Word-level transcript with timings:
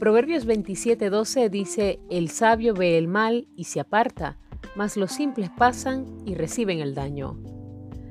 Proverbios 0.00 0.46
27:12 0.46 1.50
dice, 1.50 2.00
El 2.08 2.30
sabio 2.30 2.72
ve 2.72 2.96
el 2.96 3.06
mal 3.06 3.48
y 3.54 3.64
se 3.64 3.80
aparta, 3.80 4.38
mas 4.74 4.96
los 4.96 5.12
simples 5.12 5.50
pasan 5.50 6.06
y 6.24 6.34
reciben 6.34 6.80
el 6.80 6.94
daño. 6.94 7.38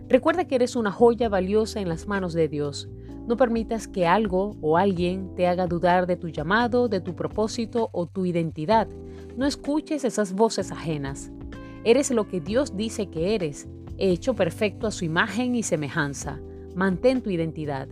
Recuerda 0.08 0.45
que 0.45 0.54
eres 0.54 0.76
una 0.76 0.91
joya 0.91 1.30
valiosa 1.30 1.81
en 1.81 1.90
las 1.90 2.08
manos 2.08 2.34
de 2.34 2.48
Dios. 2.48 2.88
No 3.28 3.38
permitas 3.38 3.88
que 3.88 4.05
algo 4.05 4.55
o 4.62 4.78
alguien 4.78 5.34
te 5.34 5.48
haga 5.48 5.66
dudar 5.66 6.05
de 6.05 6.16
tu 6.16 6.28
llamado, 6.28 6.90
de 6.90 7.02
tu 7.02 7.16
propósito 7.16 7.90
o 7.92 8.06
tu 8.06 8.28
identidad. 8.28 8.88
No 9.36 9.48
escuches 9.48 10.03
esas 10.03 10.34
voces 10.34 10.72
ajenas. 10.72 11.31
Eres 11.84 12.12
lo 12.12 12.28
que 12.28 12.40
Dios 12.40 12.78
dice 12.78 13.09
que 13.09 13.34
eres, 13.34 13.67
hecho 13.98 14.36
perfecto 14.36 14.86
a 14.86 14.92
su 14.92 15.06
imagen 15.06 15.56
y 15.56 15.64
semejanza. 15.64 16.40
Mantén 16.76 17.23
tu 17.23 17.31
identidad. 17.31 17.90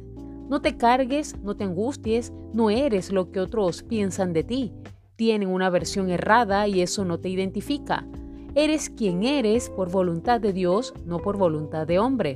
No 0.49 0.61
te 0.61 0.77
cargues, 0.77 1.37
no 1.41 1.57
te 1.57 1.65
angusties, 1.65 2.31
no 2.53 2.69
eres 2.69 3.11
lo 3.11 3.31
que 3.31 3.41
otros 3.41 3.83
piensan 3.83 4.31
de 4.31 4.43
ti. 4.43 4.73
Tienen 5.17 5.49
una 5.49 5.69
versión 5.69 6.09
errada 6.09 6.67
y 6.67 6.81
eso 6.81 7.03
no 7.03 7.19
te 7.19 7.27
identifica. 7.27 8.07
Eres 8.55 8.89
quien 8.89 9.23
eres 9.23 9.69
por 9.69 9.91
voluntad 9.91 10.39
de 10.39 10.53
Dios, 10.53 10.93
no 11.05 11.19
por 11.19 11.37
voluntad 11.37 11.85
de 11.85 11.99
hombre. 11.99 12.35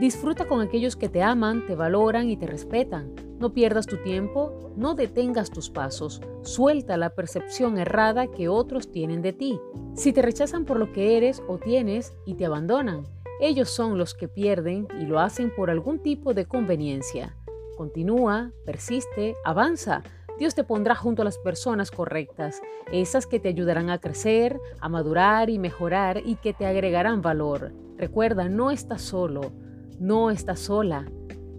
Disfruta 0.00 0.48
con 0.48 0.60
aquellos 0.60 0.96
que 0.96 1.08
te 1.08 1.22
aman, 1.22 1.64
te 1.66 1.76
valoran 1.76 2.28
y 2.28 2.36
te 2.36 2.48
respetan. 2.48 3.14
No 3.38 3.52
pierdas 3.52 3.86
tu 3.86 3.98
tiempo, 3.98 4.72
no 4.76 4.94
detengas 4.94 5.50
tus 5.50 5.70
pasos, 5.70 6.20
suelta 6.42 6.96
la 6.96 7.10
percepción 7.10 7.78
errada 7.78 8.26
que 8.26 8.48
otros 8.48 8.90
tienen 8.90 9.22
de 9.22 9.32
ti. 9.32 9.60
Si 9.94 10.12
te 10.12 10.22
rechazan 10.22 10.64
por 10.64 10.78
lo 10.80 10.92
que 10.92 11.16
eres 11.16 11.40
o 11.46 11.58
tienes 11.58 12.12
y 12.26 12.34
te 12.34 12.46
abandonan, 12.46 13.04
ellos 13.40 13.70
son 13.70 13.96
los 13.96 14.14
que 14.14 14.26
pierden 14.26 14.88
y 15.00 15.06
lo 15.06 15.20
hacen 15.20 15.54
por 15.54 15.70
algún 15.70 16.00
tipo 16.00 16.34
de 16.34 16.46
conveniencia. 16.46 17.36
Continúa, 17.76 18.52
persiste, 18.64 19.34
avanza. 19.44 20.02
Dios 20.38 20.54
te 20.54 20.64
pondrá 20.64 20.94
junto 20.94 21.22
a 21.22 21.24
las 21.24 21.38
personas 21.38 21.90
correctas, 21.90 22.60
esas 22.92 23.26
que 23.26 23.38
te 23.38 23.48
ayudarán 23.48 23.90
a 23.90 23.98
crecer, 23.98 24.58
a 24.80 24.88
madurar 24.88 25.48
y 25.48 25.58
mejorar 25.58 26.22
y 26.24 26.36
que 26.36 26.52
te 26.52 26.66
agregarán 26.66 27.22
valor. 27.22 27.72
Recuerda, 27.96 28.48
no 28.48 28.70
estás 28.70 29.02
solo, 29.02 29.52
no 29.98 30.30
estás 30.30 30.60
sola. 30.60 31.06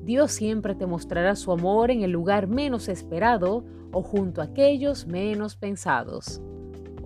Dios 0.04 0.32
siempre 0.32 0.76
te 0.76 0.86
mostrará 0.86 1.36
su 1.36 1.52
amor 1.52 1.90
en 1.90 2.04
el 2.04 2.12
lugar 2.12 2.48
menos 2.48 2.90
esperado 2.90 3.66
o 3.92 4.04
junto 4.04 4.42
a 4.42 4.46
aquellos 4.46 5.08
menos 5.08 5.56
pensados. 5.56 6.42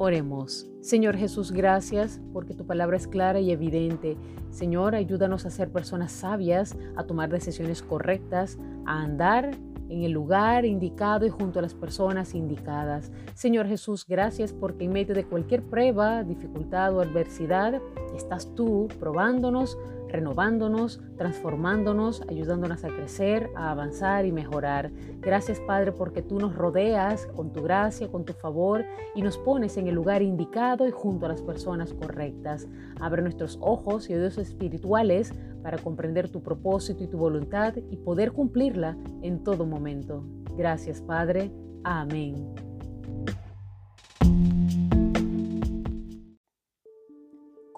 Oremos. 0.02 0.66
Señor 0.80 1.18
Jesús, 1.18 1.52
gracias 1.52 2.22
porque 2.32 2.54
tu 2.54 2.66
palabra 2.66 2.96
es 2.96 3.06
clara 3.06 3.42
y 3.42 3.52
evidente. 3.52 4.16
Señor, 4.50 4.96
ayúdanos 4.96 5.46
a 5.46 5.50
ser 5.50 5.74
personas 5.74 6.14
sabias, 6.14 6.78
a 6.96 7.04
tomar 7.04 7.30
decisiones 7.30 7.82
correctas, 7.82 8.58
a 8.86 9.02
andar 9.02 9.52
en 9.90 10.04
el 10.04 10.14
lugar 10.14 10.64
indicado 10.64 11.26
y 11.26 11.30
junto 11.30 11.60
a 11.60 11.62
las 11.62 11.74
personas 11.74 12.34
indicadas. 12.34 13.12
Señor 13.34 13.68
Jesús, 13.68 14.06
gracias 14.08 14.54
porque 14.54 14.86
en 14.86 14.94
medio 14.94 15.14
de 15.14 15.26
cualquier 15.26 15.64
prueba, 15.64 16.24
dificultad 16.24 16.96
o 16.96 17.02
adversidad, 17.02 17.82
estás 18.16 18.56
tú 18.56 18.88
probándonos 19.02 19.78
renovándonos, 20.12 21.02
transformándonos, 21.18 22.22
ayudándonos 22.30 22.84
a 22.84 22.90
crecer, 22.90 23.50
a 23.56 23.72
avanzar 23.72 24.26
y 24.26 24.32
mejorar. 24.32 24.92
Gracias 25.20 25.60
Padre 25.62 25.92
porque 25.92 26.22
tú 26.22 26.40
nos 26.40 26.56
rodeas 26.56 27.28
con 27.28 27.52
tu 27.54 27.64
gracia, 27.64 28.10
con 28.10 28.26
tu 28.26 28.34
favor 28.34 28.86
y 29.16 29.22
nos 29.22 29.38
pones 29.38 29.78
en 29.78 29.88
el 29.88 29.96
lugar 29.96 30.22
indicado 30.22 30.88
y 30.88 30.92
junto 30.92 31.26
a 31.26 31.30
las 31.30 31.42
personas 31.42 31.94
correctas. 31.94 32.68
Abre 33.00 33.22
nuestros 33.22 33.58
ojos 33.62 34.10
y 34.10 34.14
oídos 34.14 34.38
espirituales 34.38 35.34
para 35.64 35.78
comprender 35.78 36.30
tu 36.30 36.42
propósito 36.42 37.04
y 37.04 37.08
tu 37.08 37.18
voluntad 37.18 37.76
y 37.90 37.98
poder 37.98 38.32
cumplirla 38.32 38.98
en 39.22 39.44
todo 39.44 39.66
momento. 39.66 40.24
Gracias 40.58 41.02
Padre. 41.02 41.52
Amén. 41.84 42.69